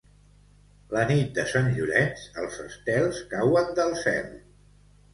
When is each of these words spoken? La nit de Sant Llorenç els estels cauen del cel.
La 0.97 1.03
nit 1.11 1.29
de 1.35 1.45
Sant 1.51 1.69
Llorenç 1.77 2.25
els 2.45 2.59
estels 2.67 3.23
cauen 3.37 3.73
del 3.83 3.99
cel. 4.05 4.31